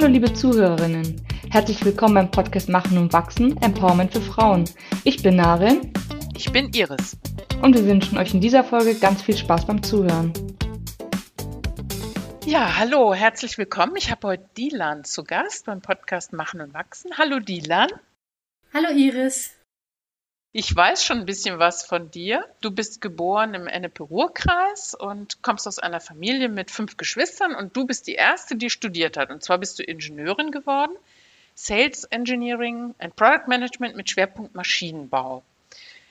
Hallo 0.00 0.12
liebe 0.12 0.32
Zuhörerinnen, 0.32 1.20
herzlich 1.50 1.84
willkommen 1.84 2.14
beim 2.14 2.30
Podcast 2.30 2.70
Machen 2.70 2.96
und 2.96 3.12
Wachsen, 3.12 3.54
Empowerment 3.60 4.10
für 4.10 4.22
Frauen. 4.22 4.64
Ich 5.04 5.22
bin 5.22 5.36
Narin. 5.36 5.92
Ich 6.34 6.50
bin 6.50 6.72
Iris. 6.72 7.18
Und 7.60 7.76
wir 7.76 7.84
wünschen 7.84 8.16
euch 8.16 8.32
in 8.32 8.40
dieser 8.40 8.64
Folge 8.64 8.94
ganz 8.94 9.20
viel 9.20 9.36
Spaß 9.36 9.66
beim 9.66 9.82
Zuhören. 9.82 10.32
Ja, 12.46 12.78
hallo, 12.78 13.12
herzlich 13.12 13.58
willkommen. 13.58 13.96
Ich 13.96 14.10
habe 14.10 14.26
heute 14.26 14.48
Dilan 14.56 15.04
zu 15.04 15.22
Gast 15.22 15.66
beim 15.66 15.82
Podcast 15.82 16.32
Machen 16.32 16.62
und 16.62 16.72
Wachsen. 16.72 17.18
Hallo 17.18 17.38
Dilan. 17.38 17.90
Hallo 18.72 18.88
Iris. 18.96 19.59
Ich 20.52 20.74
weiß 20.74 21.04
schon 21.04 21.20
ein 21.20 21.26
bisschen 21.26 21.60
was 21.60 21.84
von 21.84 22.10
dir. 22.10 22.44
Du 22.60 22.72
bist 22.72 23.00
geboren 23.00 23.54
im 23.54 23.68
Ennepe-Ruhr-Kreis 23.68 24.96
und 24.96 25.42
kommst 25.42 25.68
aus 25.68 25.78
einer 25.78 26.00
Familie 26.00 26.48
mit 26.48 26.72
fünf 26.72 26.96
Geschwistern 26.96 27.54
und 27.54 27.76
du 27.76 27.86
bist 27.86 28.08
die 28.08 28.14
erste, 28.14 28.56
die 28.56 28.68
studiert 28.68 29.16
hat. 29.16 29.30
Und 29.30 29.44
zwar 29.44 29.58
bist 29.58 29.78
du 29.78 29.84
Ingenieurin 29.84 30.50
geworden, 30.50 30.96
Sales 31.54 32.02
Engineering 32.02 32.96
and 32.98 33.14
Product 33.14 33.46
Management 33.46 33.94
mit 33.94 34.10
Schwerpunkt 34.10 34.56
Maschinenbau. 34.56 35.44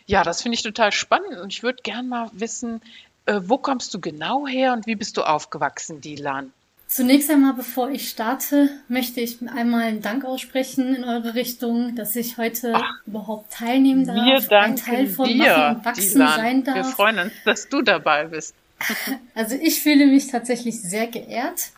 Ja, 0.05 0.23
das 0.23 0.41
finde 0.41 0.55
ich 0.55 0.63
total 0.63 0.93
spannend 0.93 1.37
und 1.37 1.51
ich 1.51 1.61
würde 1.61 1.83
gern 1.83 2.07
mal 2.07 2.29
wissen, 2.31 2.81
äh, 3.25 3.41
wo 3.43 3.57
kommst 3.57 3.93
du 3.93 3.99
genau 3.99 4.47
her 4.47 4.71
und 4.71 4.87
wie 4.87 4.95
bist 4.95 5.17
du 5.17 5.23
aufgewachsen, 5.23 5.99
Dilan? 5.99 6.53
Zunächst 6.91 7.29
einmal, 7.29 7.53
bevor 7.53 7.91
ich 7.91 8.09
starte, 8.09 8.67
möchte 8.87 9.21
ich 9.21 9.37
einmal 9.47 9.83
einen 9.83 10.01
Dank 10.01 10.25
aussprechen 10.25 10.95
in 10.95 11.03
eure 11.03 11.35
Richtung, 11.35 11.95
dass 11.95 12.15
ich 12.15 12.39
heute 12.39 12.73
Ach, 12.73 13.05
überhaupt 13.05 13.53
teilnehmen 13.53 14.07
darf, 14.07 14.49
wir 14.49 14.59
ein 14.59 14.75
Teil 14.75 15.05
von 15.05 15.27
dir, 15.27 15.37
Machen 15.37 15.75
und 15.75 15.85
Wachsen 15.85 16.13
Dilan. 16.13 16.35
sein 16.35 16.63
darf. 16.63 16.75
Wir 16.75 16.83
freuen 16.83 17.19
uns, 17.19 17.31
dass 17.45 17.69
du 17.69 17.83
dabei 17.83 18.25
bist. 18.25 18.55
Also 19.35 19.55
ich 19.55 19.83
fühle 19.83 20.07
mich 20.07 20.27
tatsächlich 20.27 20.81
sehr 20.81 21.05
geehrt. 21.05 21.69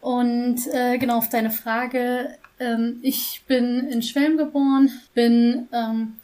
Und 0.00 0.60
äh, 0.72 0.96
genau 0.98 1.18
auf 1.18 1.28
deine 1.28 1.50
Frage, 1.50 2.36
ähm, 2.60 3.00
ich 3.02 3.42
bin 3.48 3.88
in 3.88 4.00
Schwelm 4.00 4.36
geboren, 4.36 4.92
bin 5.12 5.68
ähm, 5.72 6.18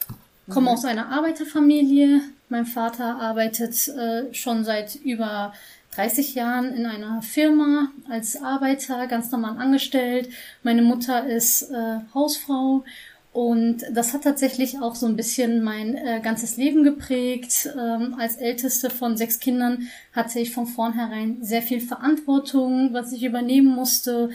komme 0.48 0.68
mhm. 0.68 0.68
aus 0.68 0.84
einer 0.84 1.08
Arbeiterfamilie. 1.08 2.20
Mein 2.50 2.66
Vater 2.66 3.16
arbeitet 3.16 3.88
äh, 3.88 4.32
schon 4.32 4.64
seit 4.64 4.94
über 4.94 5.52
30 5.96 6.34
Jahren 6.34 6.74
in 6.74 6.86
einer 6.86 7.22
Firma 7.22 7.90
als 8.08 8.40
Arbeiter, 8.42 9.06
ganz 9.06 9.30
normal 9.30 9.56
angestellt. 9.58 10.28
Meine 10.62 10.82
Mutter 10.82 11.26
ist 11.26 11.70
äh, 11.70 11.98
Hausfrau 12.14 12.84
und 13.32 13.84
das 13.92 14.12
hat 14.12 14.24
tatsächlich 14.24 14.80
auch 14.80 14.94
so 14.94 15.06
ein 15.06 15.16
bisschen 15.16 15.62
mein 15.62 15.94
äh, 15.94 16.20
ganzes 16.22 16.56
Leben 16.56 16.84
geprägt. 16.84 17.68
Ähm, 17.78 18.14
als 18.18 18.36
älteste 18.36 18.90
von 18.90 19.16
sechs 19.16 19.40
Kindern 19.40 19.88
hatte 20.12 20.38
ich 20.38 20.52
von 20.52 20.66
vornherein 20.66 21.38
sehr 21.42 21.62
viel 21.62 21.80
Verantwortung, 21.80 22.90
was 22.92 23.12
ich 23.12 23.24
übernehmen 23.24 23.74
musste. 23.74 24.30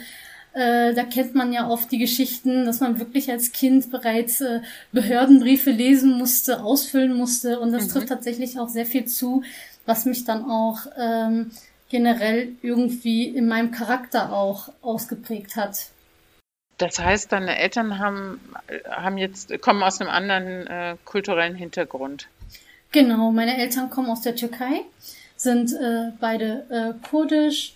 Äh, 0.52 0.94
da 0.94 1.04
kennt 1.04 1.34
man 1.34 1.52
ja 1.52 1.68
oft 1.68 1.90
die 1.90 1.98
Geschichten, 1.98 2.66
dass 2.66 2.80
man 2.80 2.98
wirklich 2.98 3.30
als 3.30 3.52
Kind 3.52 3.90
bereits 3.90 4.40
äh, 4.40 4.60
Behördenbriefe 4.92 5.70
lesen 5.70 6.18
musste, 6.18 6.62
ausfüllen 6.62 7.16
musste. 7.16 7.58
Und 7.58 7.72
das 7.72 7.86
mhm. 7.86 7.90
trifft 7.90 8.08
tatsächlich 8.08 8.58
auch 8.58 8.68
sehr 8.68 8.86
viel 8.86 9.06
zu, 9.06 9.42
was 9.86 10.04
mich 10.04 10.24
dann 10.24 10.44
auch 10.50 10.78
ähm, 10.98 11.50
generell 11.88 12.52
irgendwie 12.62 13.26
in 13.28 13.48
meinem 13.48 13.70
Charakter 13.70 14.32
auch 14.32 14.70
ausgeprägt 14.80 15.56
hat. 15.56 15.90
Das 16.78 16.98
heißt, 16.98 17.30
deine 17.30 17.58
Eltern 17.58 17.98
haben, 17.98 18.40
haben 18.90 19.18
jetzt, 19.18 19.60
kommen 19.60 19.82
aus 19.82 20.00
einem 20.00 20.10
anderen 20.10 20.66
äh, 20.66 20.96
kulturellen 21.04 21.54
Hintergrund. 21.54 22.28
Genau, 22.90 23.30
meine 23.30 23.56
Eltern 23.58 23.90
kommen 23.90 24.10
aus 24.10 24.22
der 24.22 24.36
Türkei, 24.36 24.82
sind 25.36 25.72
äh, 25.72 26.12
beide 26.18 26.66
äh, 26.70 27.08
kurdisch. 27.08 27.74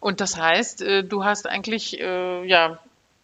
Und 0.00 0.20
das 0.20 0.36
heißt, 0.36 0.82
äh, 0.82 1.04
du 1.04 1.24
hast 1.24 1.46
eigentlich, 1.46 2.00
äh, 2.00 2.46
ja, 2.46 2.78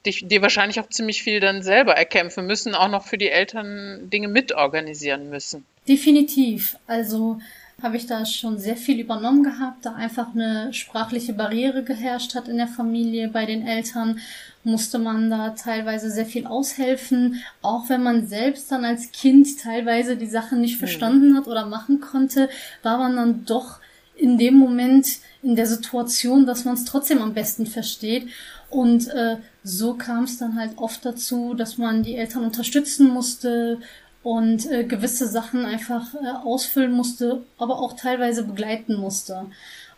dich, 0.04 0.26
dir 0.26 0.42
wahrscheinlich 0.42 0.80
auch 0.80 0.88
ziemlich 0.88 1.22
viel 1.22 1.40
dann 1.40 1.62
selber 1.62 1.94
erkämpfen 1.94 2.46
müssen, 2.46 2.74
auch 2.74 2.88
noch 2.88 3.04
für 3.04 3.18
die 3.18 3.30
Eltern 3.30 4.10
Dinge 4.10 4.28
mitorganisieren 4.28 5.30
müssen. 5.30 5.64
Definitiv. 5.88 6.76
Also 6.86 7.40
habe 7.82 7.97
ich 7.97 8.06
da 8.06 8.25
schon 8.25 8.59
sehr 8.59 8.76
viel 8.76 9.00
übernommen 9.00 9.43
gehabt, 9.43 9.84
da 9.84 9.94
einfach 9.94 10.34
eine 10.34 10.72
sprachliche 10.72 11.32
Barriere 11.32 11.82
geherrscht 11.82 12.34
hat 12.34 12.48
in 12.48 12.56
der 12.56 12.69
Familie, 12.69 13.28
bei 13.28 13.44
den 13.44 13.66
Eltern 13.66 14.20
musste 14.65 14.98
man 14.98 15.28
da 15.28 15.50
teilweise 15.50 16.10
sehr 16.10 16.26
viel 16.26 16.47
aushelfen, 16.47 17.43
auch 17.62 17.88
wenn 17.88 18.03
man 18.03 18.26
selbst 18.26 18.70
dann 18.70 18.84
als 18.84 19.10
Kind 19.10 19.60
teilweise 19.60 20.16
die 20.16 20.26
Sachen 20.26 20.60
nicht 20.60 20.78
verstanden 20.78 21.37
hat 21.37 21.48
oder 21.48 21.66
machen 21.66 22.00
konnte, 22.00 22.48
war 22.82 22.98
man 22.98 23.16
dann 23.16 23.44
doch 23.44 23.81
in 24.14 24.38
dem 24.38 24.54
Moment 24.54 25.06
in 25.43 25.56
der 25.56 25.66
Situation, 25.66 26.47
dass 26.47 26.64
man 26.64 26.75
es 26.75 26.84
trotzdem 26.84 27.20
am 27.20 27.34
besten 27.34 27.66
versteht. 27.66 28.28
Und 28.70 29.09
äh, 29.09 29.38
so 29.64 29.94
kam 29.94 30.25
es 30.25 30.38
dann 30.38 30.56
halt 30.56 30.72
oft 30.76 31.04
dazu, 31.04 31.54
dass 31.54 31.76
man 31.76 32.03
die 32.03 32.14
Eltern 32.14 32.44
unterstützen 32.44 33.09
musste, 33.09 33.81
und 34.22 34.70
äh, 34.70 34.84
gewisse 34.84 35.26
Sachen 35.26 35.64
einfach 35.64 36.14
äh, 36.14 36.28
ausfüllen 36.44 36.92
musste, 36.92 37.42
aber 37.58 37.78
auch 37.80 37.94
teilweise 37.94 38.44
begleiten 38.44 38.96
musste. 38.96 39.46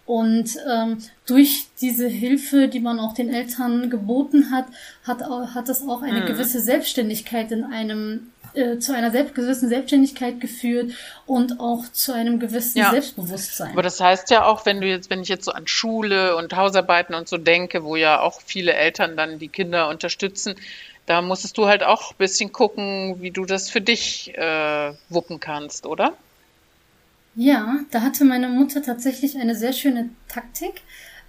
Und 0.06 0.58
ähm, 0.70 0.98
durch 1.26 1.68
diese 1.80 2.08
Hilfe, 2.08 2.68
die 2.68 2.80
man 2.80 3.00
auch 3.00 3.14
den 3.14 3.32
Eltern 3.32 3.88
geboten 3.88 4.50
hat, 4.50 4.66
hat, 5.06 5.22
hat 5.54 5.68
es 5.70 5.86
auch 5.88 6.02
eine 6.02 6.20
mhm. 6.20 6.26
gewisse 6.26 6.60
Selbstständigkeit 6.60 7.50
in 7.52 7.64
einem 7.64 8.30
äh, 8.54 8.78
zu 8.78 8.94
einer 8.94 9.10
selbst, 9.10 9.34
gewissen 9.34 9.68
Selbstständigkeit 9.68 10.40
geführt 10.40 10.92
und 11.26 11.58
auch 11.58 11.84
zu 11.90 12.12
einem 12.12 12.38
gewissen 12.38 12.78
ja. 12.78 12.90
Selbstbewusstsein. 12.90 13.72
Aber 13.72 13.82
das 13.82 13.98
heißt 13.98 14.30
ja 14.30 14.44
auch, 14.44 14.66
wenn 14.66 14.80
du 14.80 14.86
jetzt, 14.86 15.10
wenn 15.10 15.22
ich 15.22 15.28
jetzt 15.28 15.46
so 15.46 15.52
an 15.52 15.66
Schule 15.66 16.36
und 16.36 16.54
Hausarbeiten 16.54 17.14
und 17.14 17.26
so 17.26 17.38
denke, 17.38 17.82
wo 17.82 17.96
ja 17.96 18.20
auch 18.20 18.40
viele 18.44 18.74
Eltern 18.74 19.16
dann 19.16 19.38
die 19.38 19.48
Kinder 19.48 19.88
unterstützen, 19.88 20.54
da 21.06 21.22
musstest 21.22 21.58
du 21.58 21.66
halt 21.66 21.82
auch 21.82 22.12
ein 22.12 22.18
bisschen 22.18 22.52
gucken, 22.52 23.20
wie 23.20 23.30
du 23.30 23.44
das 23.44 23.70
für 23.70 23.80
dich 23.80 24.32
äh, 24.36 24.92
wuppen 25.08 25.40
kannst, 25.40 25.86
oder? 25.86 26.14
Ja, 27.36 27.80
da 27.90 28.02
hatte 28.02 28.24
meine 28.24 28.48
Mutter 28.48 28.82
tatsächlich 28.82 29.36
eine 29.36 29.54
sehr 29.54 29.72
schöne 29.72 30.10
Taktik. 30.28 30.82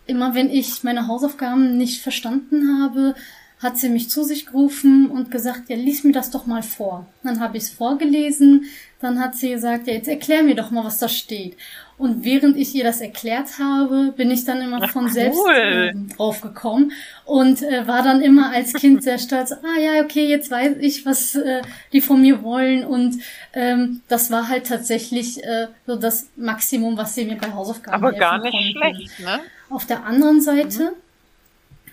Immer 0.05 0.35
wenn 0.35 0.51
ich 0.51 0.83
meine 0.83 1.07
Hausaufgaben 1.07 1.77
nicht 1.77 2.01
verstanden 2.01 2.81
habe, 2.81 3.15
hat 3.59 3.77
sie 3.77 3.89
mich 3.89 4.09
zu 4.09 4.23
sich 4.23 4.45
gerufen 4.45 5.09
und 5.09 5.31
gesagt, 5.31 5.69
ja, 5.69 5.75
lies 5.75 6.03
mir 6.03 6.11
das 6.11 6.29
doch 6.29 6.45
mal 6.45 6.61
vor. 6.61 7.07
Dann 7.23 7.39
habe 7.39 7.57
ich 7.57 7.63
es 7.63 7.69
vorgelesen, 7.71 8.65
dann 8.99 9.19
hat 9.19 9.35
sie 9.35 9.49
gesagt, 9.49 9.87
ja, 9.87 9.93
jetzt 9.93 10.07
erklär 10.07 10.43
mir 10.43 10.55
doch 10.55 10.71
mal, 10.71 10.85
was 10.85 10.99
da 10.99 11.09
steht. 11.09 11.57
Und 11.97 12.25
während 12.25 12.57
ich 12.57 12.75
ihr 12.75 12.83
das 12.83 12.99
erklärt 12.99 13.57
habe, 13.57 14.13
bin 14.17 14.29
ich 14.29 14.43
dann 14.43 14.61
immer 14.61 14.85
von 14.89 15.05
Ach, 15.07 15.13
selbst 15.13 15.39
äh, 15.47 15.93
draufgekommen 16.17 16.91
und 17.23 17.61
äh, 17.63 17.87
war 17.87 18.03
dann 18.03 18.21
immer 18.21 18.51
als 18.51 18.73
Kind 18.73 19.01
sehr 19.01 19.17
stolz, 19.17 19.53
ah 19.53 19.79
ja, 19.79 20.03
okay, 20.03 20.27
jetzt 20.27 20.51
weiß 20.51 20.75
ich, 20.81 21.05
was 21.05 21.35
äh, 21.35 21.61
die 21.93 22.01
von 22.01 22.21
mir 22.21 22.43
wollen. 22.43 22.83
Und 22.83 23.21
ähm, 23.53 24.01
das 24.09 24.29
war 24.29 24.49
halt 24.49 24.67
tatsächlich 24.67 25.41
äh, 25.41 25.67
so 25.87 25.95
das 25.95 26.27
Maximum, 26.35 26.97
was 26.97 27.15
sie 27.15 27.23
mir 27.23 27.37
bei 27.37 27.53
Hausaufgaben 27.53 27.95
Aber 27.95 28.11
gar 28.11 28.39
nicht 28.41 28.51
konnten. 28.51 28.71
schlecht, 28.71 29.19
ne? 29.21 29.39
Auf 29.69 29.85
der 29.85 30.03
anderen 30.03 30.41
Seite, 30.41 30.91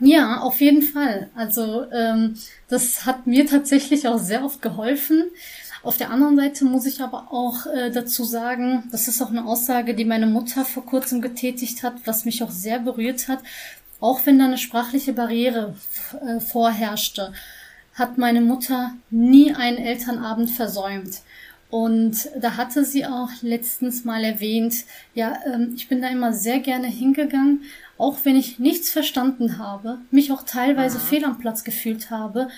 mhm. 0.01 0.07
ja, 0.07 0.41
auf 0.41 0.61
jeden 0.61 0.83
Fall. 0.83 1.31
Also 1.37 1.87
ähm, 1.93 2.35
das 2.69 3.07
hat 3.07 3.29
mir 3.29 3.47
tatsächlich 3.47 4.09
auch 4.09 4.19
sehr 4.19 4.45
oft 4.45 4.61
geholfen. 4.63 5.27
Auf 5.83 5.97
der 5.97 6.11
anderen 6.11 6.37
Seite 6.37 6.65
muss 6.65 6.87
ich 6.87 7.01
aber 7.01 7.33
auch 7.33 7.67
äh, 7.67 7.91
dazu 7.91 8.25
sagen, 8.25 8.85
das 8.93 9.09
ist 9.09 9.21
auch 9.21 9.31
eine 9.31 9.45
Aussage, 9.45 9.95
die 9.95 10.05
meine 10.05 10.27
Mutter 10.27 10.65
vor 10.65 10.87
kurzem 10.87 11.21
getätigt 11.21 11.83
hat, 11.83 11.95
was 12.05 12.25
mich 12.25 12.43
auch 12.43 12.51
sehr 12.51 12.79
berührt 12.79 13.27
hat. 13.27 13.41
Auch 14.01 14.25
wenn 14.25 14.39
da 14.39 14.45
eine 14.45 14.59
sprachliche 14.59 15.13
Barriere 15.13 15.75
äh, 16.25 16.41
vorherrschte, 16.41 17.33
hat 17.95 18.17
meine 18.17 18.41
Mutter 18.41 18.93
nie 19.11 19.55
einen 19.55 19.79
Elternabend 19.79 20.51
versäumt. 20.51 21.21
Und 21.69 22.29
da 22.39 22.57
hatte 22.57 22.85
sie 22.85 23.07
auch 23.07 23.31
letztens 23.41 24.05
mal 24.05 24.23
erwähnt, 24.23 24.85
ja, 25.15 25.39
ähm, 25.47 25.73
ich 25.75 25.89
bin 25.89 26.03
da 26.03 26.09
immer 26.09 26.33
sehr 26.33 26.61
gerne 26.61 26.87
hingegangen, 26.87 27.63
auch 27.99 28.19
wenn 28.25 28.37
ich 28.37 28.59
nichts 28.59 28.91
verstanden 28.91 29.59
habe, 29.59 29.99
mich 30.11 30.33
auch 30.33 30.43
teilweise 30.43 30.99
mhm. 30.99 31.03
fehl 31.03 31.25
am 31.25 31.39
Platz 31.39 31.65
gefühlt 31.65 32.11
habe, 32.11 32.49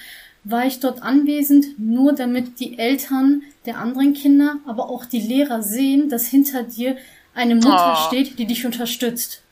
war 0.45 0.67
ich 0.67 0.81
dort 0.81 1.03
anwesend, 1.03 1.79
nur 1.79 2.15
damit 2.15 2.61
die 2.61 2.79
Eltern 2.79 3.43
der 3.67 3.79
anderen 3.79 4.13
Kinder, 4.13 4.57
aber 4.67 4.91
auch 4.91 5.07
die 5.07 5.21
Lehrer 5.21 5.63
sehen, 5.63 6.09
dass 6.09 6.27
hinter 6.27 6.63
dir 6.63 6.97
eine 7.35 7.57
Mutter 7.57 7.97
oh. 7.99 8.07
steht, 8.07 8.39
die 8.39 8.47
dich 8.47 8.65
unterstützt. 8.67 9.43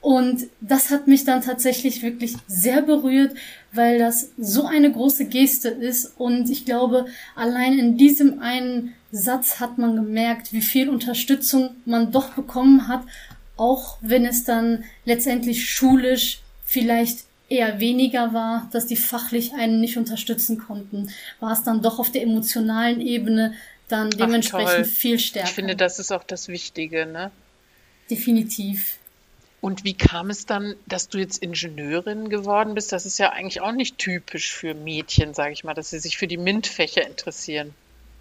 Und 0.00 0.48
das 0.60 0.90
hat 0.90 1.06
mich 1.06 1.24
dann 1.24 1.40
tatsächlich 1.40 2.02
wirklich 2.02 2.34
sehr 2.46 2.82
berührt, 2.82 3.34
weil 3.72 3.98
das 3.98 4.32
so 4.36 4.66
eine 4.66 4.92
große 4.92 5.24
Geste 5.24 5.70
ist. 5.70 6.12
Und 6.18 6.50
ich 6.50 6.66
glaube, 6.66 7.06
allein 7.34 7.78
in 7.78 7.96
diesem 7.96 8.40
einen 8.40 8.92
Satz 9.12 9.60
hat 9.60 9.78
man 9.78 9.96
gemerkt, 9.96 10.52
wie 10.52 10.60
viel 10.60 10.90
Unterstützung 10.90 11.70
man 11.86 12.12
doch 12.12 12.34
bekommen 12.34 12.86
hat, 12.86 13.02
auch 13.56 13.96
wenn 14.02 14.26
es 14.26 14.44
dann 14.44 14.84
letztendlich 15.06 15.70
schulisch 15.70 16.42
vielleicht 16.66 17.20
eher 17.54 17.80
weniger 17.80 18.32
war, 18.34 18.68
dass 18.72 18.86
die 18.86 18.96
fachlich 18.96 19.54
einen 19.54 19.80
nicht 19.80 19.96
unterstützen 19.96 20.58
konnten, 20.58 21.10
war 21.40 21.52
es 21.52 21.62
dann 21.62 21.82
doch 21.82 21.98
auf 21.98 22.10
der 22.10 22.22
emotionalen 22.22 23.00
Ebene 23.00 23.54
dann 23.88 24.10
dementsprechend 24.10 24.86
Ach, 24.86 24.90
viel 24.90 25.18
stärker. 25.18 25.48
Ich 25.48 25.54
finde, 25.54 25.76
das 25.76 25.98
ist 25.98 26.10
auch 26.10 26.24
das 26.24 26.48
Wichtige, 26.48 27.06
ne? 27.06 27.30
Definitiv. 28.10 28.98
Und 29.60 29.84
wie 29.84 29.94
kam 29.94 30.28
es 30.28 30.44
dann, 30.44 30.74
dass 30.86 31.08
du 31.08 31.18
jetzt 31.18 31.42
Ingenieurin 31.42 32.28
geworden 32.28 32.74
bist? 32.74 32.92
Das 32.92 33.06
ist 33.06 33.18
ja 33.18 33.30
eigentlich 33.30 33.62
auch 33.62 33.72
nicht 33.72 33.96
typisch 33.96 34.52
für 34.52 34.74
Mädchen, 34.74 35.32
sage 35.32 35.52
ich 35.52 35.64
mal, 35.64 35.72
dass 35.72 35.90
sie 35.90 35.98
sich 35.98 36.18
für 36.18 36.26
die 36.26 36.36
MINT-Fächer 36.36 37.06
interessieren. 37.06 37.72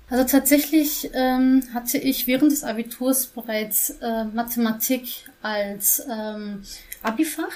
Also 0.09 0.25
tatsächlich 0.25 1.09
ähm, 1.13 1.63
hatte 1.74 1.97
ich 1.97 2.27
während 2.27 2.51
des 2.51 2.63
Abiturs 2.63 3.27
bereits 3.27 3.89
äh, 4.01 4.25
Mathematik 4.25 5.25
als 5.41 6.01
ähm, 6.09 6.63
Abifach 7.01 7.51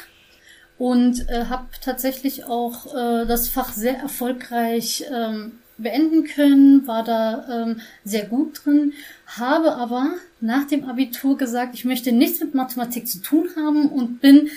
und 0.77 1.27
äh, 1.29 1.45
habe 1.45 1.67
tatsächlich 1.81 2.45
auch 2.45 2.93
äh, 2.93 3.25
das 3.25 3.47
Fach 3.47 3.73
sehr 3.73 3.97
erfolgreich 3.97 5.05
ähm, 5.11 5.53
beenden 5.77 6.23
können, 6.25 6.87
war 6.87 7.03
da 7.03 7.65
ähm, 7.65 7.81
sehr 8.03 8.25
gut 8.25 8.65
drin, 8.65 8.93
habe 9.25 9.75
aber 9.75 10.13
nach 10.41 10.67
dem 10.67 10.85
Abitur 10.85 11.37
gesagt, 11.37 11.75
ich 11.75 11.85
möchte 11.85 12.11
nichts 12.11 12.39
mit 12.39 12.55
Mathematik 12.55 13.07
zu 13.07 13.21
tun 13.21 13.49
haben 13.55 13.89
und 13.89 14.21
bin 14.21 14.49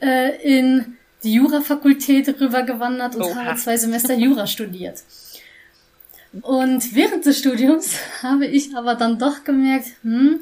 äh, 0.00 0.36
in 0.42 0.96
die 1.22 1.34
Jurafakultät 1.34 2.40
rübergewandert 2.40 3.16
und 3.16 3.22
Oha. 3.22 3.44
habe 3.44 3.58
zwei 3.58 3.76
Semester 3.76 4.14
Jura 4.14 4.46
studiert. 4.46 5.02
Und 6.40 6.94
während 6.94 7.26
des 7.26 7.38
Studiums 7.38 7.94
habe 8.22 8.46
ich 8.46 8.74
aber 8.74 8.94
dann 8.94 9.18
doch 9.18 9.44
gemerkt, 9.44 9.86
hm, 10.02 10.40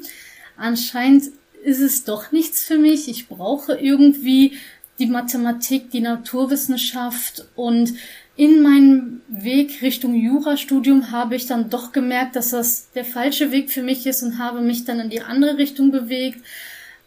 anscheinend 0.57 1.25
ist 1.63 1.81
es 1.81 2.03
doch 2.03 2.31
nichts 2.31 2.63
für 2.63 2.77
mich. 2.77 3.07
Ich 3.07 3.27
brauche 3.27 3.73
irgendwie 3.73 4.57
die 5.01 5.07
Mathematik, 5.07 5.89
die 5.89 5.99
Naturwissenschaft 5.99 7.45
und 7.55 7.95
in 8.35 8.61
meinem 8.61 9.21
Weg 9.27 9.81
Richtung 9.81 10.13
Jurastudium 10.13 11.11
habe 11.11 11.35
ich 11.35 11.47
dann 11.47 11.69
doch 11.71 11.91
gemerkt, 11.91 12.35
dass 12.35 12.51
das 12.51 12.91
der 12.91 13.03
falsche 13.03 13.51
Weg 13.51 13.71
für 13.71 13.81
mich 13.81 14.05
ist 14.05 14.21
und 14.21 14.37
habe 14.37 14.61
mich 14.61 14.85
dann 14.85 14.99
in 14.99 15.09
die 15.09 15.21
andere 15.21 15.57
Richtung 15.57 15.91
bewegt. 15.91 16.39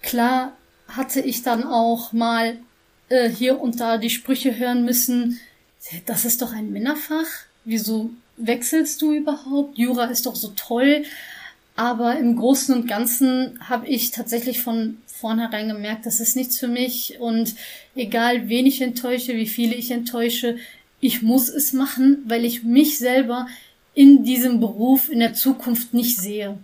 Klar 0.02 0.52
hatte 0.88 1.20
ich 1.20 1.42
dann 1.42 1.64
auch 1.64 2.12
mal 2.12 2.56
äh, 3.08 3.28
hier 3.30 3.60
und 3.60 3.80
da 3.80 3.96
die 3.96 4.10
Sprüche 4.10 4.58
hören 4.58 4.84
müssen, 4.84 5.40
das 6.06 6.24
ist 6.24 6.42
doch 6.42 6.52
ein 6.52 6.72
Männerfach. 6.72 7.26
Wieso 7.64 8.10
wechselst 8.36 9.00
du 9.02 9.12
überhaupt? 9.12 9.78
Jura 9.78 10.06
ist 10.06 10.26
doch 10.26 10.36
so 10.36 10.52
toll. 10.56 11.04
Aber 11.76 12.16
im 12.16 12.36
Großen 12.36 12.74
und 12.74 12.88
Ganzen 12.88 13.58
habe 13.68 13.86
ich 13.86 14.10
tatsächlich 14.10 14.62
von 14.62 14.98
vornherein 15.24 15.68
gemerkt, 15.68 16.04
das 16.04 16.20
ist 16.20 16.36
nichts 16.36 16.58
für 16.58 16.68
mich. 16.68 17.18
Und 17.18 17.54
egal, 17.96 18.50
wen 18.50 18.66
ich 18.66 18.82
enttäusche, 18.82 19.34
wie 19.36 19.46
viele 19.46 19.74
ich 19.74 19.90
enttäusche, 19.90 20.58
ich 21.00 21.22
muss 21.22 21.48
es 21.48 21.72
machen, 21.72 22.22
weil 22.26 22.44
ich 22.44 22.62
mich 22.62 22.98
selber 22.98 23.46
in 23.94 24.22
diesem 24.22 24.60
Beruf 24.60 25.08
in 25.08 25.20
der 25.20 25.32
Zukunft 25.32 25.94
nicht 25.94 26.18
sehe. 26.18 26.58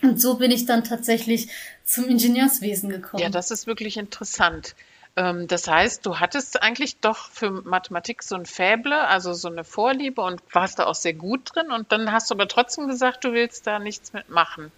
Und 0.00 0.18
so 0.22 0.36
bin 0.36 0.50
ich 0.50 0.64
dann 0.64 0.84
tatsächlich 0.84 1.48
zum 1.84 2.08
Ingenieurswesen 2.08 2.88
gekommen. 2.88 3.22
Ja, 3.22 3.28
das 3.28 3.50
ist 3.50 3.66
wirklich 3.66 3.98
interessant. 3.98 4.74
Ähm, 5.14 5.46
das 5.46 5.68
heißt, 5.68 6.06
du 6.06 6.18
hattest 6.18 6.62
eigentlich 6.62 6.96
doch 6.96 7.28
für 7.30 7.50
Mathematik 7.50 8.22
so 8.22 8.36
ein 8.36 8.46
Fäble, 8.46 9.06
also 9.06 9.34
so 9.34 9.48
eine 9.48 9.64
Vorliebe 9.64 10.22
und 10.22 10.40
warst 10.52 10.78
da 10.78 10.86
auch 10.86 10.94
sehr 10.94 11.12
gut 11.12 11.54
drin. 11.54 11.70
Und 11.70 11.92
dann 11.92 12.10
hast 12.10 12.30
du 12.30 12.36
aber 12.36 12.48
trotzdem 12.48 12.88
gesagt, 12.88 13.22
du 13.24 13.34
willst 13.34 13.66
da 13.66 13.78
nichts 13.78 14.14
mitmachen. 14.14 14.72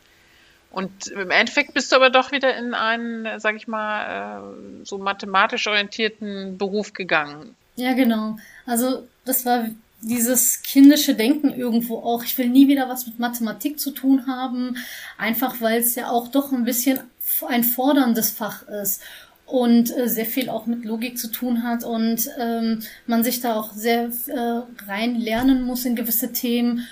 Und 0.75 1.09
im 1.09 1.31
Endeffekt 1.31 1.73
bist 1.73 1.93
du 1.93 1.97
aber 1.97 2.11
doch 2.11 2.32
wieder 2.32 2.56
in 2.56 2.75
einen, 2.75 3.38
sag 3.38 3.55
ich 3.56 3.69
mal, 3.69 4.43
äh, 4.43 4.85
so 4.85 4.99
mathematisch 4.99 5.67
orientierten 5.67 6.59
Beruf 6.59 6.93
gegangen. 6.93 7.55
Ja, 7.76 7.93
genau. 7.93 8.37
Also 8.67 9.06
das 9.25 9.47
war 9.47 9.67
dieses 10.00 10.62
kindische 10.62 11.15
Denken 11.15 11.50
irgendwo 11.50 11.99
auch. 11.99 12.25
Ich 12.25 12.37
will 12.37 12.49
nie 12.49 12.69
wieder 12.69 12.88
was 12.88 13.06
mit 13.06 13.19
Mathematik 13.19 13.79
zu 13.79 13.91
tun 13.91 14.26
haben, 14.26 14.76
einfach 15.17 15.61
weil 15.61 15.81
es 15.81 15.94
ja 15.94 16.11
auch 16.11 16.29
doch 16.29 16.53
ein 16.53 16.65
bisschen 16.65 17.00
ein 17.49 17.65
forderndes 17.65 18.31
Fach 18.31 18.67
ist 18.69 19.03
und 19.47 19.97
äh, 19.97 20.09
sehr 20.09 20.26
viel 20.26 20.49
auch 20.49 20.67
mit 20.67 20.85
Logik 20.85 21.19
zu 21.19 21.31
tun 21.31 21.62
hat 21.62 21.85
und 21.85 22.29
ähm, 22.38 22.81
man 23.06 23.25
sich 23.25 23.41
da 23.41 23.55
auch 23.56 23.73
sehr 23.73 24.11
äh, 24.26 24.62
rein 24.87 25.17
lernen 25.17 25.62
muss 25.62 25.85
in 25.85 25.97
gewisse 25.97 26.32
Themen. 26.32 26.87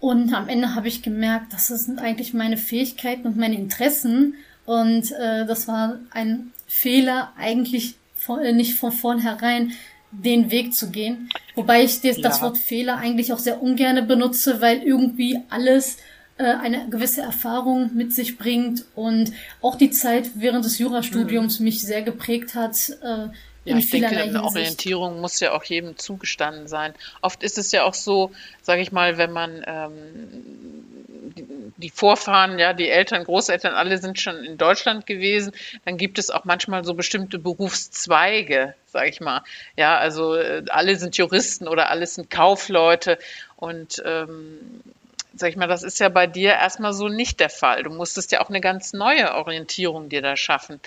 Und 0.00 0.32
am 0.32 0.48
Ende 0.48 0.74
habe 0.74 0.88
ich 0.88 1.02
gemerkt, 1.02 1.52
das 1.52 1.68
sind 1.68 1.98
eigentlich 1.98 2.32
meine 2.32 2.56
Fähigkeiten 2.56 3.26
und 3.26 3.36
meine 3.36 3.54
Interessen. 3.54 4.34
Und 4.64 5.12
äh, 5.12 5.46
das 5.46 5.68
war 5.68 6.00
ein 6.10 6.52
Fehler, 6.66 7.32
eigentlich 7.36 7.96
von, 8.14 8.40
äh, 8.40 8.52
nicht 8.52 8.74
von 8.74 8.92
vornherein 8.92 9.72
den 10.10 10.50
Weg 10.50 10.74
zu 10.74 10.90
gehen. 10.90 11.28
Wobei 11.54 11.84
ich 11.84 12.00
das, 12.00 12.16
ja. 12.16 12.22
das 12.22 12.42
Wort 12.42 12.58
Fehler 12.58 12.96
eigentlich 12.96 13.32
auch 13.32 13.38
sehr 13.38 13.62
ungerne 13.62 14.02
benutze, 14.02 14.60
weil 14.60 14.82
irgendwie 14.82 15.38
alles 15.50 15.98
äh, 16.38 16.44
eine 16.44 16.88
gewisse 16.88 17.20
Erfahrung 17.20 17.90
mit 17.94 18.14
sich 18.14 18.38
bringt 18.38 18.84
und 18.94 19.32
auch 19.60 19.76
die 19.76 19.90
Zeit 19.90 20.30
während 20.34 20.64
des 20.64 20.78
Jurastudiums 20.78 21.60
mhm. 21.60 21.64
mich 21.64 21.82
sehr 21.82 22.02
geprägt 22.02 22.54
hat. 22.54 22.90
Äh, 23.02 23.28
ja, 23.64 23.76
ich 23.76 23.90
denke, 23.90 24.08
eine 24.08 24.42
Orientierung 24.42 25.20
muss 25.20 25.38
ja 25.40 25.52
auch 25.52 25.64
jedem 25.64 25.98
zugestanden 25.98 26.66
sein. 26.66 26.94
Oft 27.20 27.42
ist 27.42 27.58
es 27.58 27.72
ja 27.72 27.84
auch 27.84 27.94
so, 27.94 28.32
sage 28.62 28.80
ich 28.80 28.90
mal, 28.90 29.18
wenn 29.18 29.32
man 29.32 29.62
ähm, 29.66 31.34
die, 31.36 31.46
die 31.76 31.90
Vorfahren, 31.90 32.58
ja, 32.58 32.72
die 32.72 32.88
Eltern, 32.88 33.24
Großeltern, 33.24 33.74
alle 33.74 33.98
sind 33.98 34.20
schon 34.20 34.44
in 34.44 34.56
Deutschland 34.56 35.06
gewesen, 35.06 35.52
dann 35.84 35.98
gibt 35.98 36.18
es 36.18 36.30
auch 36.30 36.44
manchmal 36.44 36.84
so 36.84 36.94
bestimmte 36.94 37.38
Berufszweige, 37.38 38.74
sage 38.86 39.10
ich 39.10 39.20
mal. 39.20 39.42
Ja, 39.76 39.98
also 39.98 40.36
äh, 40.36 40.64
alle 40.68 40.96
sind 40.96 41.16
Juristen 41.16 41.68
oder 41.68 41.90
alle 41.90 42.06
sind 42.06 42.30
Kaufleute 42.30 43.18
und 43.56 44.02
ähm, 44.06 44.82
sag 45.34 45.50
ich 45.50 45.56
mal, 45.56 45.68
das 45.68 45.82
ist 45.82 46.00
ja 46.00 46.08
bei 46.08 46.26
dir 46.26 46.52
erstmal 46.52 46.92
so 46.92 47.08
nicht 47.08 47.40
der 47.40 47.50
Fall. 47.50 47.82
Du 47.82 47.90
musstest 47.90 48.32
ja 48.32 48.40
auch 48.40 48.48
eine 48.48 48.60
ganz 48.60 48.92
neue 48.92 49.34
Orientierung 49.34 50.08
dir 50.08 50.22
da 50.22 50.36
schaffen. 50.36 50.80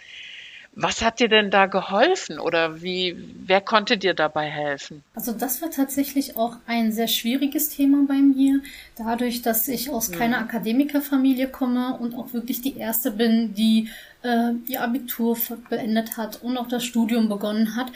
Was 0.76 1.04
hat 1.04 1.20
dir 1.20 1.30
denn 1.30 1.52
da 1.52 1.68
geholfen 1.68 2.40
oder 2.40 2.82
wie, 2.82 3.16
wer 3.46 3.62
konnte 3.62 3.98
dir 3.98 4.16
dabei 4.16 4.50
helfen? 4.50 5.04
Also 5.14 5.32
das 5.32 5.62
war 5.62 5.70
tatsächlich 5.70 6.36
auch 6.36 6.58
ein 6.66 6.92
sehr 6.92 7.08
schwieriges 7.08 7.70
Thema 7.70 8.06
bei 8.08 8.16
mir, 8.16 8.60
dadurch, 8.96 9.44
dass 9.44 9.68
ich 9.68 9.92
aus 9.92 10.10
mhm. 10.10 10.16
keiner 10.16 10.40
Akademikerfamilie 10.40 11.48
komme 11.48 11.98
und 12.00 12.16
auch 12.16 12.34
wirklich 12.34 12.62
die 12.62 12.78
erste 12.78 13.12
bin, 13.12 13.54
die 13.54 13.90
äh, 14.24 14.54
ihr 14.68 14.82
Abitur 14.82 15.38
beendet 15.70 16.18
hat 16.18 16.42
und 16.42 16.58
auch 16.58 16.68
das 16.68 16.84
Studium 16.84 17.30
begonnen 17.30 17.76
hat 17.76 17.92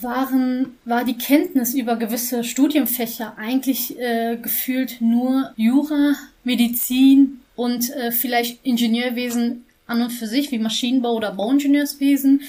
waren, 0.00 0.76
war 0.84 1.04
die 1.04 1.18
Kenntnis 1.18 1.74
über 1.74 1.96
gewisse 1.96 2.44
Studienfächer 2.44 3.36
eigentlich 3.36 3.98
äh, 3.98 4.36
gefühlt 4.36 5.00
nur 5.00 5.52
Jura, 5.56 6.14
Medizin 6.44 7.40
und 7.56 7.90
äh, 7.90 8.12
vielleicht 8.12 8.64
Ingenieurwesen 8.64 9.64
an 9.92 10.02
und 10.02 10.10
für 10.10 10.26
sich, 10.26 10.50
wie 10.50 10.58
Maschinenbau 10.58 11.14
oder 11.14 11.32
Bauingenieurswesen. 11.32 12.42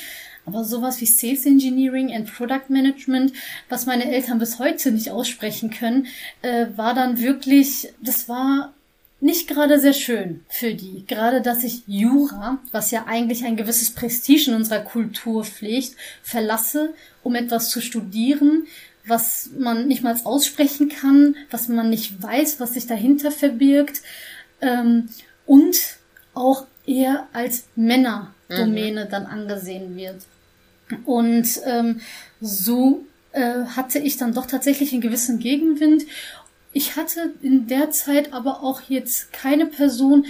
Aber 0.46 0.64
sowas 0.64 1.00
wie 1.00 1.06
Sales 1.06 1.46
Engineering 1.46 2.14
and 2.14 2.32
Product 2.34 2.70
Management, 2.70 3.34
was 3.70 3.86
meine 3.86 4.12
Eltern 4.12 4.40
bis 4.40 4.60
heute 4.60 4.92
nicht 4.92 5.12
aussprechen 5.12 5.70
können, 5.70 6.08
äh, 6.42 6.68
war 6.76 6.94
dann 6.94 7.20
wirklich, 7.20 7.94
das 8.02 8.28
war 8.28 8.74
nicht 9.22 9.48
gerade 9.48 9.80
sehr 9.80 9.94
schön 9.94 10.44
für 10.50 10.74
die. 10.74 11.06
Gerade, 11.08 11.42
dass 11.42 11.64
ich 11.64 11.84
Jura, 11.88 12.60
was 12.74 12.92
ja 12.92 13.06
eigentlich 13.08 13.46
ein 13.46 13.56
gewisses 13.56 13.92
Prestige 13.92 14.52
in 14.52 14.56
unserer 14.56 14.82
Kultur 14.82 15.46
pflegt, 15.46 15.96
verlasse, 16.22 16.94
um 17.24 17.36
etwas 17.36 17.70
zu 17.70 17.80
studieren, 17.80 18.68
was 19.06 19.50
man 19.58 19.88
nicht 19.88 20.04
mal 20.04 20.18
aussprechen 20.26 20.90
kann, 20.90 21.38
was 21.52 21.70
man 21.70 21.90
nicht 21.90 22.22
weiß, 22.22 22.60
was 22.60 22.74
sich 22.74 22.86
dahinter 22.86 23.32
verbirgt. 23.32 24.02
Ähm, 24.60 25.08
und 25.46 25.78
auch 26.34 26.66
eher 26.86 27.28
als 27.34 27.66
Männerdomäne 27.76 29.06
mhm. 29.06 29.10
dann 29.10 29.26
angesehen 29.26 29.96
wird. 29.96 30.24
Und 31.06 31.48
ähm, 31.66 32.02
so 32.42 33.06
äh, 33.32 33.64
hatte 33.66 34.00
ich 34.00 34.18
dann 34.18 34.34
doch 34.34 34.46
tatsächlich 34.46 34.92
einen 34.92 35.02
gewissen 35.02 35.40
Gegenwind 35.40 36.04
ich 36.74 36.96
hatte 36.96 37.34
in 37.42 37.68
der 37.68 37.92
Zeit 37.92 38.34
aber 38.34 38.64
auch 38.64 38.82
jetzt 38.90 39.32
keine 39.32 39.68
Person, 39.68 40.26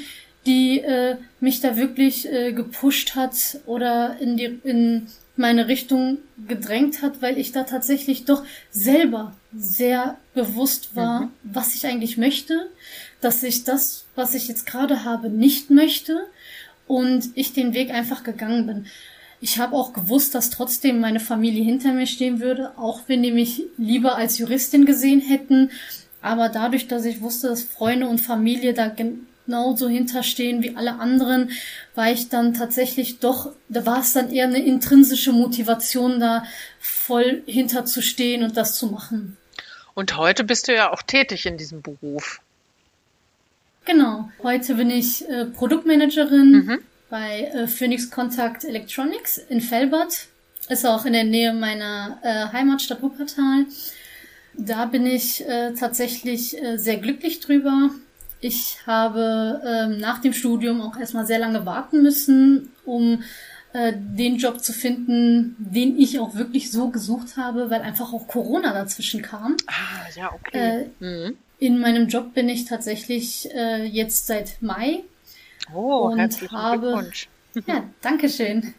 die 0.45 0.81
äh, 0.81 1.17
mich 1.39 1.61
da 1.61 1.77
wirklich 1.77 2.31
äh, 2.31 2.51
gepusht 2.51 3.15
hat 3.15 3.35
oder 3.65 4.17
in 4.19 4.35
die 4.37 4.59
in 4.63 5.07
meine 5.35 5.67
Richtung 5.67 6.19
gedrängt 6.47 7.01
hat, 7.01 7.21
weil 7.23 7.39
ich 7.39 7.53
da 7.53 7.63
tatsächlich 7.63 8.25
doch 8.25 8.43
selber 8.69 9.33
sehr 9.55 10.17
bewusst 10.35 10.95
war, 10.95 11.21
mhm. 11.21 11.31
was 11.43 11.73
ich 11.73 11.87
eigentlich 11.87 12.17
möchte, 12.17 12.69
dass 13.19 13.41
ich 13.41 13.63
das, 13.63 14.05
was 14.15 14.35
ich 14.35 14.47
jetzt 14.47 14.67
gerade 14.67 15.05
habe, 15.05 15.29
nicht 15.29 15.71
möchte 15.71 16.27
und 16.87 17.29
ich 17.35 17.53
den 17.53 17.73
Weg 17.73 17.91
einfach 17.91 18.23
gegangen 18.23 18.67
bin. 18.67 18.85
Ich 19.41 19.59
habe 19.59 19.75
auch 19.75 19.91
gewusst, 19.91 20.35
dass 20.35 20.49
trotzdem 20.49 21.01
meine 21.01 21.19
Familie 21.19 21.63
hinter 21.63 21.91
mir 21.91 22.07
stehen 22.07 22.39
würde, 22.39 22.77
auch 22.77 23.01
wenn 23.07 23.23
die 23.23 23.31
mich 23.31 23.63
lieber 23.77 24.15
als 24.15 24.37
Juristin 24.37 24.85
gesehen 24.85 25.19
hätten 25.19 25.69
aber 26.23 26.47
dadurch, 26.47 26.87
dass 26.87 27.03
ich 27.05 27.21
wusste, 27.21 27.49
dass 27.49 27.63
Freunde 27.63 28.07
und 28.07 28.19
Familie 28.19 28.73
da 28.73 28.87
genauso 28.87 29.89
hinterstehen 29.89 30.63
wie 30.63 30.75
alle 30.77 30.95
anderen, 30.95 31.51
war 31.95 32.09
ich 32.09 32.29
dann 32.29 32.53
tatsächlich 32.53 33.19
doch, 33.19 33.51
da 33.67 33.85
war 33.85 33.99
es 33.99 34.13
dann 34.13 34.31
eher 34.31 34.45
eine 34.45 34.63
intrinsische 34.63 35.33
Motivation, 35.33 36.21
da 36.21 36.45
voll 36.79 37.43
hinterzustehen 37.45 38.41
und 38.41 38.55
das 38.55 38.77
zu 38.77 38.87
machen. 38.87 39.37
Und 39.95 40.15
heute 40.15 40.45
bist 40.45 40.69
du 40.69 40.73
ja 40.73 40.91
auch 40.91 41.03
tätig 41.03 41.45
in 41.45 41.57
diesem 41.57 41.81
Beruf. 41.81 42.39
Genau. 43.85 44.29
Heute 44.41 44.75
bin 44.75 44.89
ich 44.89 45.27
äh, 45.27 45.45
Produktmanagerin 45.45 46.51
mhm. 46.51 46.79
bei 47.09 47.51
äh, 47.53 47.67
Phoenix 47.67 48.09
Contact 48.09 48.63
Electronics 48.63 49.37
in 49.37 49.61
Felbert. 49.61 50.27
Ist 50.69 50.85
auch 50.85 51.05
in 51.05 51.13
der 51.13 51.25
Nähe 51.25 51.53
meiner 51.53 52.19
äh, 52.21 52.53
Heimatstadt 52.53 53.01
Wuppertal. 53.01 53.65
Da 54.53 54.85
bin 54.85 55.05
ich 55.05 55.45
äh, 55.47 55.73
tatsächlich 55.73 56.61
äh, 56.61 56.77
sehr 56.77 56.97
glücklich 56.97 57.41
drüber. 57.41 57.89
Ich 58.39 58.77
habe 58.85 59.61
ähm, 59.65 59.99
nach 59.99 60.19
dem 60.19 60.33
Studium 60.33 60.81
auch 60.81 60.97
erstmal 60.97 61.25
sehr 61.25 61.39
lange 61.39 61.65
warten 61.65 62.03
müssen, 62.03 62.69
um 62.85 63.23
äh, 63.73 63.93
den 63.95 64.37
Job 64.37 64.61
zu 64.61 64.73
finden, 64.73 65.55
den 65.57 65.97
ich 65.97 66.19
auch 66.19 66.35
wirklich 66.35 66.71
so 66.71 66.89
gesucht 66.89 67.37
habe, 67.37 67.69
weil 67.69 67.81
einfach 67.81 68.13
auch 68.13 68.27
Corona 68.27 68.73
dazwischen 68.73 69.21
kam. 69.21 69.57
Ah, 69.67 70.07
ja, 70.15 70.31
okay. 70.33 70.89
Äh, 70.99 71.03
mhm. 71.03 71.37
In 71.63 71.79
meinem 71.79 72.09
Job 72.09 72.33
bin 72.33 72.49
ich 72.49 72.65
tatsächlich 72.65 73.49
äh, 73.55 73.85
jetzt 73.85 74.27
seit 74.27 74.61
Mai. 74.61 75.03
Oh, 75.73 76.09
und 76.09 76.19
herzlichen 76.19 76.51
habe, 76.51 76.91
Glückwunsch. 76.91 77.29
Ja, 77.67 77.85
danke 78.01 78.27
schön. 78.27 78.73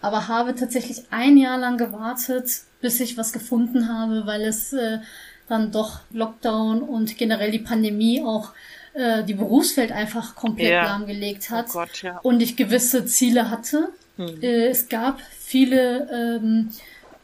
Aber 0.00 0.26
habe 0.26 0.56
tatsächlich 0.56 1.04
ein 1.10 1.36
Jahr 1.36 1.58
lang 1.58 1.78
gewartet, 1.78 2.50
bis 2.80 2.98
ich 2.98 3.16
was 3.16 3.32
gefunden 3.32 3.88
habe, 3.88 4.26
weil 4.26 4.40
es 4.42 4.72
äh, 4.72 4.98
dann 5.46 5.70
doch 5.70 6.00
Lockdown 6.10 6.82
und 6.82 7.16
generell 7.16 7.52
die 7.52 7.60
Pandemie 7.60 8.24
auch 8.24 8.50
äh, 8.94 9.22
die 9.22 9.34
Berufswelt 9.34 9.92
einfach 9.92 10.34
komplett 10.34 10.72
ja. 10.72 10.82
lahmgelegt 10.82 11.50
hat 11.50 11.66
oh 11.68 11.74
Gott, 11.74 12.02
ja. 12.02 12.18
und 12.24 12.42
ich 12.42 12.56
gewisse 12.56 13.06
Ziele 13.06 13.48
hatte. 13.48 13.90
Hm. 14.16 14.42
Äh, 14.42 14.70
es 14.70 14.88
gab 14.88 15.20
viele 15.38 16.40
ähm, 16.40 16.70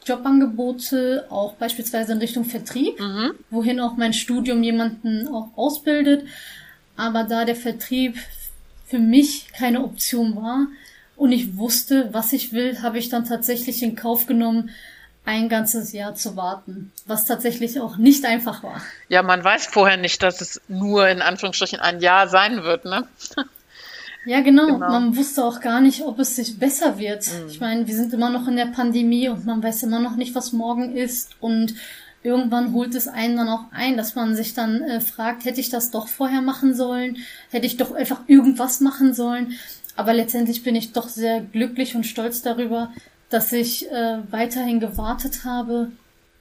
Jobangebote, 0.04 1.26
auch 1.30 1.54
beispielsweise 1.54 2.12
in 2.12 2.18
Richtung 2.18 2.44
Vertrieb, 2.44 2.98
mhm. 2.98 3.32
wohin 3.50 3.80
auch 3.80 3.96
mein 3.96 4.12
Studium 4.12 4.62
jemanden 4.62 5.28
auch 5.28 5.48
ausbildet. 5.56 6.26
Aber 6.96 7.24
da 7.24 7.44
der 7.44 7.56
Vertrieb 7.56 8.16
für 8.86 8.98
mich 8.98 9.52
keine 9.52 9.82
Option 9.84 10.36
war 10.36 10.66
und 11.16 11.32
ich 11.32 11.56
wusste, 11.56 12.08
was 12.12 12.32
ich 12.32 12.52
will, 12.52 12.82
habe 12.82 12.98
ich 12.98 13.08
dann 13.08 13.24
tatsächlich 13.24 13.82
in 13.82 13.94
Kauf 13.94 14.26
genommen, 14.26 14.70
ein 15.24 15.48
ganzes 15.48 15.92
Jahr 15.92 16.14
zu 16.14 16.34
warten, 16.36 16.92
was 17.06 17.26
tatsächlich 17.26 17.78
auch 17.78 17.98
nicht 17.98 18.24
einfach 18.24 18.62
war. 18.62 18.80
Ja, 19.08 19.22
man 19.22 19.44
weiß 19.44 19.66
vorher 19.66 19.96
nicht, 19.96 20.22
dass 20.22 20.40
es 20.40 20.60
nur 20.66 21.08
in 21.08 21.20
Anführungsstrichen 21.20 21.78
ein 21.78 22.00
Jahr 22.00 22.28
sein 22.28 22.64
wird, 22.64 22.84
ne? 22.84 23.06
Ja, 24.24 24.40
genau. 24.40 24.66
genau. 24.66 24.78
Man 24.78 25.16
wusste 25.16 25.44
auch 25.44 25.60
gar 25.60 25.80
nicht, 25.80 26.02
ob 26.02 26.18
es 26.18 26.36
sich 26.36 26.58
besser 26.58 26.98
wird. 26.98 27.26
Mhm. 27.26 27.48
Ich 27.48 27.60
meine, 27.60 27.86
wir 27.86 27.94
sind 27.94 28.12
immer 28.12 28.30
noch 28.30 28.46
in 28.48 28.56
der 28.56 28.66
Pandemie 28.66 29.28
und 29.28 29.46
man 29.46 29.62
weiß 29.62 29.82
immer 29.84 30.00
noch 30.00 30.16
nicht, 30.16 30.34
was 30.34 30.52
morgen 30.52 30.94
ist 30.94 31.36
und 31.40 31.74
irgendwann 32.22 32.74
holt 32.74 32.94
es 32.94 33.08
einen 33.08 33.36
dann 33.36 33.48
auch 33.48 33.64
ein, 33.72 33.96
dass 33.96 34.14
man 34.14 34.36
sich 34.36 34.54
dann 34.54 34.82
äh, 34.82 35.00
fragt, 35.00 35.44
hätte 35.44 35.60
ich 35.60 35.70
das 35.70 35.90
doch 35.90 36.08
vorher 36.08 36.42
machen 36.42 36.74
sollen? 36.74 37.16
Hätte 37.50 37.66
ich 37.66 37.76
doch 37.76 37.92
einfach 37.92 38.20
irgendwas 38.26 38.80
machen 38.80 39.14
sollen? 39.14 39.54
Aber 39.96 40.12
letztendlich 40.12 40.62
bin 40.62 40.74
ich 40.74 40.92
doch 40.92 41.08
sehr 41.08 41.40
glücklich 41.40 41.94
und 41.94 42.04
stolz 42.04 42.42
darüber, 42.42 42.92
dass 43.30 43.52
ich 43.52 43.90
äh, 43.90 44.18
weiterhin 44.30 44.80
gewartet 44.80 45.44
habe, 45.44 45.92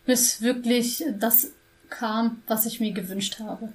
bis 0.06 0.42
wirklich 0.42 1.04
das 1.20 1.52
kam, 1.90 2.42
was 2.48 2.66
ich 2.66 2.80
mir 2.80 2.92
gewünscht 2.92 3.40
habe. 3.40 3.70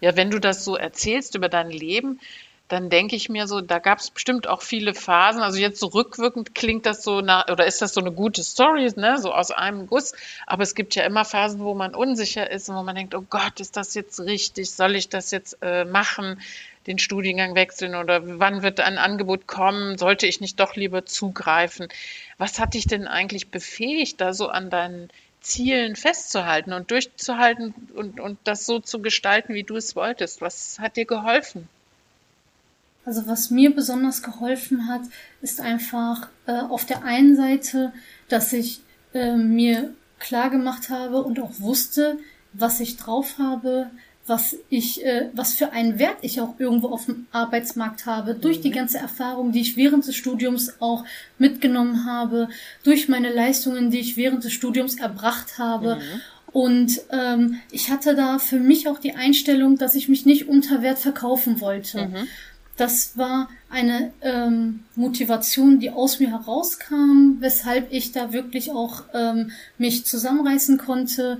Ja, 0.00 0.16
wenn 0.16 0.30
du 0.30 0.38
das 0.38 0.64
so 0.64 0.76
erzählst 0.76 1.34
über 1.34 1.48
dein 1.48 1.70
Leben, 1.70 2.20
dann 2.68 2.90
denke 2.90 3.14
ich 3.14 3.28
mir 3.28 3.46
so, 3.46 3.60
da 3.60 3.78
gab 3.78 3.98
es 3.98 4.10
bestimmt 4.10 4.48
auch 4.48 4.60
viele 4.60 4.92
Phasen. 4.92 5.40
Also 5.40 5.58
jetzt 5.58 5.78
so 5.78 5.86
rückwirkend 5.86 6.54
klingt 6.54 6.84
das 6.84 7.04
so 7.04 7.20
nach, 7.20 7.48
oder 7.48 7.64
ist 7.64 7.80
das 7.80 7.94
so 7.94 8.00
eine 8.00 8.10
gute 8.10 8.42
Story, 8.42 8.90
ne, 8.96 9.18
so 9.18 9.32
aus 9.32 9.52
einem 9.52 9.86
Guss. 9.86 10.14
Aber 10.46 10.64
es 10.64 10.74
gibt 10.74 10.96
ja 10.96 11.04
immer 11.04 11.24
Phasen, 11.24 11.60
wo 11.60 11.74
man 11.74 11.94
unsicher 11.94 12.50
ist 12.50 12.68
und 12.68 12.76
wo 12.76 12.82
man 12.82 12.96
denkt, 12.96 13.14
oh 13.14 13.24
Gott, 13.28 13.60
ist 13.60 13.76
das 13.76 13.94
jetzt 13.94 14.18
richtig? 14.18 14.70
Soll 14.72 14.96
ich 14.96 15.08
das 15.08 15.30
jetzt 15.30 15.58
äh, 15.62 15.84
machen? 15.84 16.40
Den 16.88 16.98
Studiengang 16.98 17.54
wechseln 17.54 17.94
oder 17.94 18.20
wann 18.40 18.62
wird 18.62 18.80
ein 18.80 18.98
Angebot 18.98 19.46
kommen? 19.46 19.98
Sollte 19.98 20.26
ich 20.26 20.40
nicht 20.40 20.58
doch 20.58 20.74
lieber 20.76 21.04
zugreifen? 21.04 21.88
Was 22.38 22.58
hat 22.58 22.74
dich 22.74 22.86
denn 22.86 23.06
eigentlich 23.06 23.50
befähigt, 23.50 24.20
da 24.20 24.32
so 24.32 24.48
an 24.48 24.70
deinen 24.70 25.08
Zielen 25.40 25.94
festzuhalten 25.94 26.72
und 26.72 26.90
durchzuhalten 26.90 27.74
und, 27.94 28.18
und 28.18 28.38
das 28.44 28.66
so 28.66 28.80
zu 28.80 29.00
gestalten, 29.00 29.54
wie 29.54 29.62
du 29.62 29.76
es 29.76 29.94
wolltest? 29.94 30.40
Was 30.40 30.78
hat 30.80 30.96
dir 30.96 31.06
geholfen? 31.06 31.68
Also 33.06 33.26
was 33.26 33.50
mir 33.50 33.74
besonders 33.74 34.22
geholfen 34.22 34.88
hat, 34.88 35.02
ist 35.40 35.60
einfach 35.60 36.28
äh, 36.46 36.58
auf 36.58 36.84
der 36.84 37.04
einen 37.04 37.36
Seite, 37.36 37.92
dass 38.28 38.52
ich 38.52 38.80
äh, 39.14 39.36
mir 39.36 39.94
klar 40.18 40.50
gemacht 40.50 40.90
habe 40.90 41.22
und 41.22 41.40
auch 41.40 41.52
wusste, 41.60 42.18
was 42.52 42.80
ich 42.80 42.96
drauf 42.96 43.38
habe, 43.38 43.90
was 44.26 44.56
ich, 44.70 45.04
äh, 45.04 45.30
was 45.34 45.54
für 45.54 45.72
einen 45.72 46.00
Wert 46.00 46.16
ich 46.22 46.40
auch 46.40 46.58
irgendwo 46.58 46.88
auf 46.88 47.06
dem 47.06 47.26
Arbeitsmarkt 47.30 48.06
habe, 48.06 48.34
durch 48.34 48.60
die 48.60 48.70
mhm. 48.70 48.74
ganze 48.74 48.98
Erfahrung, 48.98 49.52
die 49.52 49.60
ich 49.60 49.76
während 49.76 50.06
des 50.06 50.16
Studiums 50.16 50.80
auch 50.80 51.04
mitgenommen 51.38 52.06
habe, 52.06 52.48
durch 52.82 53.08
meine 53.08 53.32
Leistungen, 53.32 53.92
die 53.92 54.00
ich 54.00 54.16
während 54.16 54.42
des 54.42 54.52
Studiums 54.52 54.98
erbracht 54.98 55.58
habe. 55.58 55.96
Mhm. 55.96 56.20
Und 56.52 57.00
ähm, 57.10 57.60
ich 57.70 57.90
hatte 57.90 58.16
da 58.16 58.38
für 58.38 58.58
mich 58.58 58.88
auch 58.88 58.98
die 58.98 59.14
Einstellung, 59.14 59.78
dass 59.78 59.94
ich 59.94 60.08
mich 60.08 60.26
nicht 60.26 60.48
unter 60.48 60.82
Wert 60.82 60.98
verkaufen 60.98 61.60
wollte. 61.60 62.08
Mhm. 62.08 62.28
Das 62.76 63.16
war 63.16 63.48
eine 63.70 64.12
ähm, 64.20 64.80
Motivation, 64.94 65.80
die 65.80 65.90
aus 65.90 66.20
mir 66.20 66.30
herauskam, 66.30 67.36
weshalb 67.40 67.92
ich 67.92 68.12
da 68.12 68.32
wirklich 68.32 68.70
auch 68.70 69.04
ähm, 69.14 69.50
mich 69.78 70.04
zusammenreißen 70.04 70.76
konnte. 70.78 71.38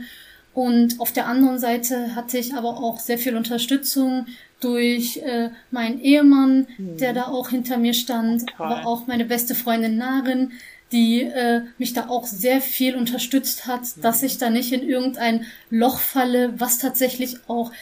Und 0.55 1.01
auf 1.01 1.13
der 1.13 1.27
anderen 1.27 1.59
Seite 1.59 2.15
hatte 2.15 2.39
ich 2.39 2.55
aber 2.55 2.79
auch 2.79 2.99
sehr 2.99 3.19
viel 3.19 3.37
Unterstützung 3.37 4.27
durch 4.61 5.19
äh, 5.19 5.51
meinen 5.71 6.01
Ehemann, 6.01 6.67
mhm. 6.79 6.97
der 6.97 7.13
da 7.13 7.25
auch 7.25 7.51
hinter 7.51 7.77
mir 7.77 7.93
stand, 7.93 8.43
okay. 8.43 8.55
aber 8.57 8.87
auch 8.87 9.07
meine 9.07 9.27
beste 9.27 9.55
Freundin 9.55 9.99
Narin, 9.99 10.53
die 10.93 11.23
äh, 11.23 11.63
mich 11.79 11.93
da 11.93 12.09
auch 12.09 12.25
sehr 12.25 12.61
viel 12.61 12.97
unterstützt 12.97 13.67
hat, 13.67 13.83
mhm. 13.83 14.01
dass 14.01 14.23
ich 14.23 14.39
da 14.39 14.49
nicht 14.51 14.73
in 14.73 14.89
irgendein 14.89 15.45
Loch 15.69 15.99
falle, 15.99 16.55
was 16.59 16.79
tatsächlich 16.79 17.37
auch 17.49 17.73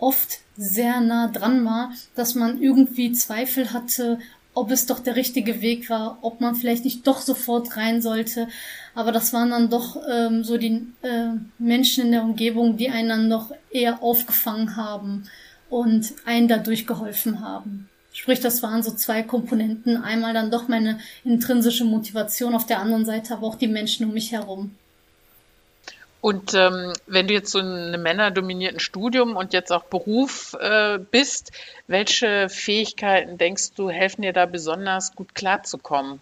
oft 0.00 0.40
sehr 0.56 1.00
nah 1.00 1.28
dran 1.28 1.64
war, 1.64 1.92
dass 2.14 2.34
man 2.34 2.60
irgendwie 2.60 3.12
Zweifel 3.12 3.72
hatte, 3.72 4.18
ob 4.52 4.70
es 4.70 4.86
doch 4.86 4.98
der 4.98 5.16
richtige 5.16 5.62
Weg 5.62 5.88
war, 5.90 6.18
ob 6.22 6.40
man 6.40 6.54
vielleicht 6.54 6.84
nicht 6.84 7.06
doch 7.06 7.20
sofort 7.20 7.76
rein 7.76 8.02
sollte. 8.02 8.48
Aber 8.94 9.12
das 9.12 9.32
waren 9.32 9.50
dann 9.50 9.70
doch 9.70 9.96
ähm, 10.10 10.42
so 10.42 10.58
die 10.58 10.86
äh, 11.02 11.34
Menschen 11.58 12.06
in 12.06 12.12
der 12.12 12.24
Umgebung, 12.24 12.76
die 12.76 12.90
einen 12.90 13.08
dann 13.08 13.30
doch 13.30 13.52
eher 13.70 14.02
aufgefangen 14.02 14.76
haben 14.76 15.24
und 15.68 16.12
einen 16.24 16.48
dadurch 16.48 16.86
geholfen 16.86 17.40
haben. 17.40 17.88
Sprich, 18.12 18.40
das 18.40 18.62
waren 18.62 18.82
so 18.82 18.90
zwei 18.90 19.22
Komponenten. 19.22 19.96
Einmal 19.96 20.34
dann 20.34 20.50
doch 20.50 20.66
meine 20.66 20.98
intrinsische 21.24 21.84
Motivation, 21.84 22.54
auf 22.54 22.66
der 22.66 22.80
anderen 22.80 23.04
Seite 23.04 23.34
aber 23.34 23.46
auch 23.46 23.54
die 23.54 23.68
Menschen 23.68 24.06
um 24.06 24.12
mich 24.12 24.32
herum. 24.32 24.72
Und 26.20 26.52
ähm, 26.54 26.92
wenn 27.06 27.28
du 27.28 27.34
jetzt 27.34 27.50
so 27.50 27.58
in 27.58 27.66
einem 27.66 28.02
männerdominierten 28.02 28.80
Studium 28.80 29.36
und 29.36 29.54
jetzt 29.54 29.72
auch 29.72 29.84
Beruf 29.84 30.54
äh, 30.60 30.98
bist, 30.98 31.52
welche 31.86 32.48
Fähigkeiten 32.48 33.38
denkst 33.38 33.72
du 33.74 33.88
helfen 33.88 34.22
dir 34.22 34.34
da 34.34 34.44
besonders 34.44 35.14
gut 35.14 35.34
klarzukommen? 35.34 36.20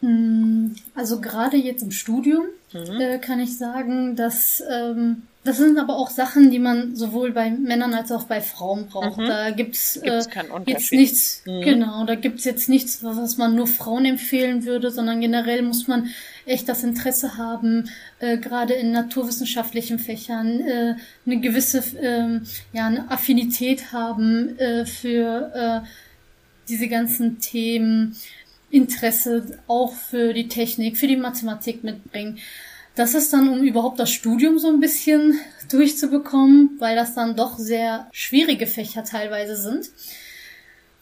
Hm, 0.00 0.76
also 0.94 1.20
gerade 1.20 1.56
jetzt 1.56 1.82
im 1.82 1.90
Studium 1.90 2.46
mhm. 2.72 3.00
äh, 3.00 3.18
kann 3.18 3.40
ich 3.40 3.58
sagen, 3.58 4.14
dass 4.14 4.62
ähm, 4.70 5.22
das 5.48 5.56
sind 5.56 5.78
aber 5.78 5.96
auch 5.96 6.10
Sachen, 6.10 6.50
die 6.50 6.58
man 6.58 6.94
sowohl 6.94 7.32
bei 7.32 7.50
Männern 7.50 7.94
als 7.94 8.12
auch 8.12 8.24
bei 8.24 8.42
Frauen 8.42 8.86
braucht. 8.86 9.18
Mhm. 9.18 9.26
Da 9.26 9.50
gibt's, 9.50 9.96
äh, 9.96 10.20
jetzt 10.66 10.92
nichts, 10.92 11.42
mhm. 11.46 11.62
genau, 11.62 12.04
da 12.04 12.16
gibt's 12.16 12.44
jetzt 12.44 12.68
nichts, 12.68 13.02
was 13.02 13.38
man 13.38 13.54
nur 13.54 13.66
Frauen 13.66 14.04
empfehlen 14.04 14.66
würde, 14.66 14.90
sondern 14.90 15.22
generell 15.22 15.62
muss 15.62 15.88
man 15.88 16.10
echt 16.44 16.68
das 16.68 16.84
Interesse 16.84 17.38
haben, 17.38 17.88
äh, 18.18 18.36
gerade 18.36 18.74
in 18.74 18.92
naturwissenschaftlichen 18.92 19.98
Fächern, 19.98 20.60
äh, 20.60 20.94
eine 21.24 21.40
gewisse, 21.40 21.78
äh, 21.78 22.40
ja, 22.74 22.86
eine 22.86 23.10
Affinität 23.10 23.92
haben 23.92 24.58
äh, 24.58 24.84
für 24.84 25.52
äh, 25.54 25.88
diese 26.68 26.88
ganzen 26.88 27.40
Themen, 27.40 28.16
Interesse 28.70 29.58
auch 29.66 29.94
für 29.94 30.32
die 30.32 30.48
Technik, 30.48 30.96
für 30.96 31.06
die 31.06 31.16
Mathematik 31.16 31.84
mitbringen. 31.84 32.38
Das 32.94 33.14
ist 33.14 33.32
dann, 33.32 33.48
um 33.48 33.62
überhaupt 33.62 34.00
das 34.00 34.10
Studium 34.10 34.58
so 34.58 34.68
ein 34.68 34.80
bisschen 34.80 35.38
durchzubekommen, 35.70 36.70
weil 36.78 36.96
das 36.96 37.14
dann 37.14 37.36
doch 37.36 37.56
sehr 37.56 38.08
schwierige 38.12 38.66
Fächer 38.66 39.04
teilweise 39.04 39.56
sind. 39.56 39.90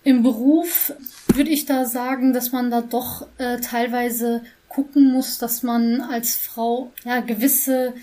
Im 0.05 0.23
Beruf 0.23 0.93
würde 1.29 1.51
ich 1.51 1.65
da 1.65 1.87
sagen, 1.87 2.33
dass 2.33 2.53
man 2.53 2.71
da 2.71 2.83
doch 2.83 3.27
äh, 3.39 3.61
teilweise 3.61 4.43
gucken 4.69 5.11
muss, 5.11 5.39
dass 5.39 5.63
man 5.63 6.03
als 6.03 6.37
Frau 6.37 6.93
ja 7.05 7.21
gewisse 7.21 7.95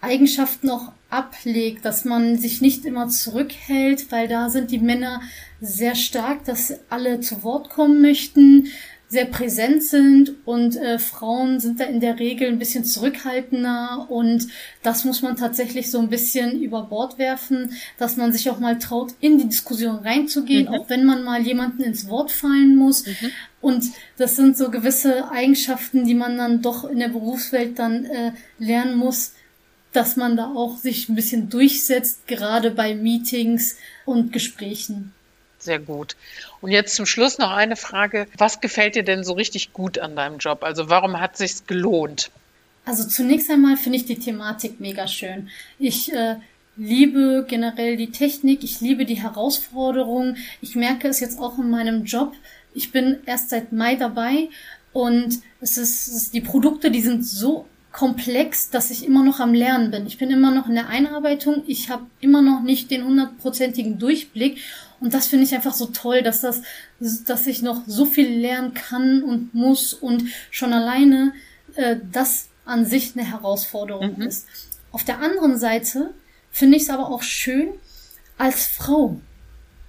Eigenschaften 0.00 0.68
auch 0.68 0.92
ablegt, 1.08 1.84
dass 1.84 2.04
man 2.04 2.36
sich 2.36 2.60
nicht 2.60 2.84
immer 2.84 3.08
zurückhält, 3.08 4.10
weil 4.10 4.28
da 4.28 4.50
sind 4.50 4.70
die 4.70 4.78
Männer 4.78 5.22
sehr 5.60 5.94
stark, 5.94 6.44
dass 6.44 6.74
alle 6.90 7.20
zu 7.20 7.42
Wort 7.42 7.70
kommen 7.70 8.02
möchten, 8.02 8.68
sehr 9.08 9.26
präsent 9.26 9.84
sind 9.84 10.34
und 10.44 10.76
äh, 10.76 10.98
Frauen 10.98 11.60
sind 11.60 11.78
da 11.78 11.84
in 11.84 12.00
der 12.00 12.18
Regel 12.18 12.48
ein 12.48 12.58
bisschen 12.58 12.84
zurückhaltender 12.84 14.06
und 14.08 14.48
das 14.82 15.04
muss 15.04 15.22
man 15.22 15.36
tatsächlich 15.36 15.92
so 15.92 16.00
ein 16.00 16.08
bisschen 16.08 16.60
über 16.60 16.82
Bord 16.82 17.16
werfen, 17.16 17.72
dass 17.98 18.16
man 18.16 18.32
sich 18.32 18.50
auch 18.50 18.58
mal 18.58 18.78
traut, 18.78 19.12
in 19.20 19.38
die 19.38 19.48
Diskussion 19.48 19.96
reinzugehen, 19.96 20.66
mhm. 20.66 20.74
auch 20.74 20.90
wenn 20.90 21.04
man 21.04 21.22
mal 21.22 21.40
jemanden 21.40 21.82
ins 21.82 22.08
Wort 22.08 22.32
fallen 22.32 22.74
muss. 22.74 23.06
Mhm. 23.06 23.30
Und 23.60 23.84
das 24.16 24.34
sind 24.34 24.56
so 24.56 24.70
gewisse 24.70 25.30
Eigenschaften, 25.30 26.04
die 26.04 26.14
man 26.14 26.36
dann 26.36 26.62
doch 26.62 26.84
in 26.84 26.98
der 26.98 27.08
Berufswelt 27.08 27.78
dann 27.78 28.06
äh, 28.06 28.32
lernen 28.58 28.96
muss, 28.96 29.34
dass 29.92 30.16
man 30.16 30.36
da 30.36 30.52
auch 30.52 30.76
sich 30.76 31.08
ein 31.08 31.14
bisschen 31.14 31.48
durchsetzt, 31.48 32.26
gerade 32.26 32.72
bei 32.72 32.94
Meetings 32.94 33.76
und 34.04 34.32
Gesprächen. 34.32 35.12
Sehr 35.66 35.80
gut. 35.80 36.14
Und 36.60 36.70
jetzt 36.70 36.94
zum 36.94 37.06
Schluss 37.06 37.38
noch 37.38 37.50
eine 37.50 37.74
Frage. 37.74 38.28
Was 38.38 38.60
gefällt 38.60 38.94
dir 38.94 39.02
denn 39.02 39.24
so 39.24 39.32
richtig 39.32 39.72
gut 39.72 39.98
an 39.98 40.14
deinem 40.14 40.38
Job? 40.38 40.62
Also 40.62 40.88
warum 40.88 41.18
hat 41.18 41.36
sich's 41.36 41.66
gelohnt? 41.66 42.30
Also 42.84 43.02
zunächst 43.02 43.50
einmal 43.50 43.76
finde 43.76 43.98
ich 43.98 44.04
die 44.04 44.20
Thematik 44.20 44.78
mega 44.78 45.08
schön. 45.08 45.48
Ich 45.80 46.12
äh, 46.12 46.36
liebe 46.76 47.44
generell 47.48 47.96
die 47.96 48.12
Technik, 48.12 48.62
ich 48.62 48.80
liebe 48.80 49.06
die 49.06 49.20
Herausforderungen. 49.20 50.36
Ich 50.60 50.76
merke 50.76 51.08
es 51.08 51.18
jetzt 51.18 51.40
auch 51.40 51.58
in 51.58 51.68
meinem 51.68 52.04
Job. 52.04 52.32
Ich 52.72 52.92
bin 52.92 53.18
erst 53.26 53.50
seit 53.50 53.72
Mai 53.72 53.96
dabei 53.96 54.48
und 54.92 55.40
es 55.60 55.78
ist, 55.78 56.06
es 56.06 56.16
ist 56.16 56.34
die 56.34 56.40
Produkte, 56.40 56.92
die 56.92 57.02
sind 57.02 57.26
so 57.26 57.66
komplex, 57.96 58.68
dass 58.68 58.90
ich 58.90 59.06
immer 59.06 59.24
noch 59.24 59.40
am 59.40 59.54
Lernen 59.54 59.90
bin. 59.90 60.06
Ich 60.06 60.18
bin 60.18 60.30
immer 60.30 60.50
noch 60.50 60.68
in 60.68 60.74
der 60.74 60.88
Einarbeitung. 60.88 61.62
Ich 61.66 61.88
habe 61.88 62.04
immer 62.20 62.42
noch 62.42 62.60
nicht 62.60 62.90
den 62.90 63.04
hundertprozentigen 63.04 63.98
Durchblick. 63.98 64.58
Und 65.00 65.14
das 65.14 65.26
finde 65.26 65.44
ich 65.44 65.54
einfach 65.54 65.74
so 65.74 65.86
toll, 65.86 66.22
dass 66.22 66.40
das, 66.40 66.62
dass 66.98 67.46
ich 67.46 67.62
noch 67.62 67.82
so 67.86 68.04
viel 68.04 68.28
lernen 68.28 68.74
kann 68.74 69.22
und 69.22 69.54
muss 69.54 69.92
und 69.92 70.24
schon 70.50 70.72
alleine 70.72 71.32
äh, 71.74 71.96
das 72.12 72.48
an 72.64 72.84
sich 72.86 73.12
eine 73.14 73.26
Herausforderung 73.26 74.16
mhm. 74.16 74.22
ist. 74.22 74.46
Auf 74.90 75.04
der 75.04 75.20
anderen 75.20 75.58
Seite 75.58 76.14
finde 76.50 76.76
ich 76.76 76.84
es 76.84 76.90
aber 76.90 77.10
auch 77.10 77.22
schön, 77.22 77.68
als 78.38 78.66
Frau 78.66 79.20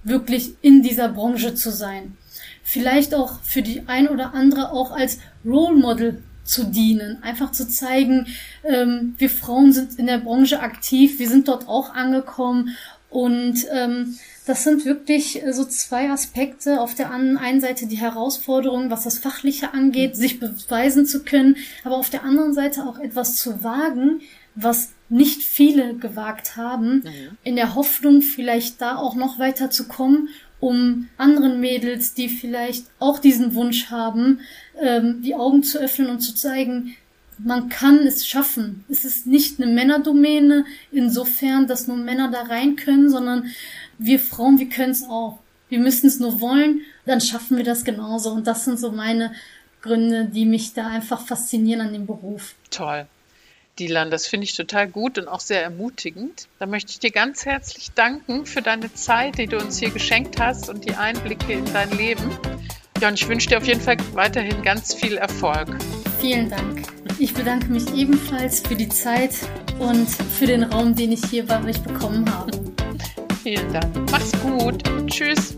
wirklich 0.04 0.56
in 0.62 0.82
dieser 0.82 1.10
Branche 1.10 1.56
zu 1.56 1.72
sein. 1.72 2.18
Vielleicht 2.64 3.16
auch 3.16 3.42
für 3.42 3.62
die 3.62 3.84
ein 3.88 4.10
oder 4.10 4.34
andere 4.34 4.72
auch 4.72 4.92
als 4.92 5.20
Role 5.46 5.76
Model 5.76 6.24
zu 6.44 6.66
dienen, 6.66 7.22
einfach 7.24 7.52
zu 7.52 7.68
zeigen, 7.68 8.28
ähm, 8.64 9.16
wir 9.18 9.30
Frauen 9.30 9.74
sind 9.74 10.00
in 10.00 10.08
der 10.08 10.20
Branche 10.20 10.62
aktiv, 10.62 11.20
wir 11.20 11.30
sind 11.30 11.48
dort 11.48 11.68
auch 11.68 11.94
angekommen 11.94 12.76
und 13.10 13.66
ähm, 13.72 14.18
das 14.46 14.64
sind 14.64 14.86
wirklich 14.86 15.44
so 15.52 15.66
zwei 15.66 16.10
Aspekte. 16.10 16.82
Auf 16.82 16.96
der 16.96 17.12
einen 17.12 17.62
Seite 17.62 17.88
die 17.88 17.98
Herausforderung, 17.98 18.90
was 18.90 19.04
das 19.04 19.20
Fachliche 19.20 19.74
angeht, 19.74 20.16
sich 20.16 20.40
beweisen 20.40 21.06
zu 21.06 21.24
können, 21.24 21.58
aber 21.84 21.98
auf 21.98 22.10
der 22.10 22.24
anderen 22.24 22.54
Seite 22.54 22.86
auch 22.86 23.00
etwas 23.00 23.36
zu 23.36 23.64
wagen, 23.64 24.22
was 24.56 24.90
nicht 25.10 25.42
viele 25.42 25.96
gewagt 25.96 26.58
haben, 26.58 27.04
mhm. 27.06 27.38
in 27.44 27.56
der 27.56 27.76
Hoffnung, 27.76 28.22
vielleicht 28.22 28.82
da 28.82 28.98
auch 28.98 29.16
noch 29.16 29.40
weiter 29.40 29.70
zu 29.70 29.88
kommen 29.88 30.30
um 30.60 31.10
anderen 31.18 31.60
Mädels, 31.60 32.14
die 32.14 32.30
vielleicht 32.30 32.88
auch 33.00 33.20
diesen 33.20 33.54
Wunsch 33.54 33.92
haben, 33.92 34.40
ähm, 34.80 35.22
die 35.22 35.36
Augen 35.36 35.64
zu 35.64 35.80
öffnen 35.80 36.10
und 36.10 36.20
zu 36.20 36.34
zeigen, 36.34 36.96
man 37.40 37.70
kann 37.70 38.00
es 38.08 38.28
schaffen. 38.28 38.84
Es 38.90 39.06
ist 39.06 39.28
nicht 39.28 39.60
eine 39.60 39.72
Männerdomäne, 39.72 40.66
insofern, 40.92 41.68
dass 41.68 41.88
nur 41.88 41.98
Männer 41.98 42.30
da 42.32 42.44
rein 42.44 42.76
können, 42.76 43.10
sondern 43.10 43.52
wir 43.98 44.20
Frauen, 44.20 44.60
wir 44.60 44.70
können 44.70 44.92
es 44.92 45.04
auch. 45.04 45.40
Wir 45.70 45.80
müssen 45.80 46.08
es 46.08 46.20
nur 46.20 46.40
wollen, 46.40 46.82
dann 47.06 47.20
schaffen 47.22 47.58
wir 47.58 47.64
das 47.64 47.84
genauso. 47.84 48.32
Und 48.32 48.48
das 48.48 48.66
sind 48.66 48.80
so 48.80 48.92
meine 48.92 49.34
Gründe, 49.82 50.26
die 50.26 50.46
mich 50.46 50.74
da 50.74 50.88
einfach 50.88 51.26
faszinieren 51.26 51.82
an 51.82 51.94
dem 51.94 52.06
Beruf. 52.06 52.56
Toll. 52.72 53.06
Dilan. 53.80 54.10
Das 54.10 54.28
finde 54.28 54.46
ich 54.46 54.56
total 54.56 54.88
gut 54.88 55.18
und 55.18 55.28
auch 55.28 55.40
sehr 55.40 55.62
ermutigend. 55.62 56.48
Da 56.60 56.66
möchte 56.66 56.92
ich 56.92 57.00
dir 57.00 57.12
ganz 57.12 57.46
herzlich 57.46 57.92
danken 57.92 58.46
für 58.46 58.62
deine 58.62 58.92
Zeit, 58.94 59.38
die 59.38 59.48
du 59.48 59.58
uns 59.58 59.78
hier 59.78 59.92
geschenkt 59.92 60.40
hast 60.40 60.70
und 60.70 60.86
die 60.86 60.96
Einblicke 60.96 61.54
in 61.54 61.66
dein 61.66 61.92
Leben. 61.92 62.38
Ja, 63.02 63.10
und 63.10 63.14
ich 63.16 63.28
wünsche 63.28 63.50
dir 63.50 63.58
auf 63.58 63.68
jeden 63.68 63.82
Fall 63.82 63.98
weiterhin 64.14 64.64
ganz 64.64 64.96
viel 64.96 65.18
Erfolg. 65.18 65.78
Vielen 66.20 66.50
Dank. 66.50 66.97
Ich 67.20 67.34
bedanke 67.34 67.68
mich 67.72 67.94
ebenfalls 67.96 68.60
für 68.60 68.76
die 68.76 68.90
Zeit 68.90 69.32
und 69.80 70.08
für 70.08 70.46
den 70.46 70.64
Raum, 70.64 70.96
den 70.96 71.12
ich 71.12 71.26
hier 71.26 71.46
bei 71.46 71.64
euch 71.64 71.82
bekommen 71.82 72.32
habe. 72.32 72.52
Vielen 73.42 73.74
Dank. 73.74 74.12
Mach's 74.12 74.32
gut. 74.42 74.84
Tschüss. 75.08 75.58